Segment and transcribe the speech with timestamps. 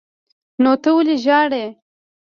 [0.61, 1.65] نو ته ولې ژاړې.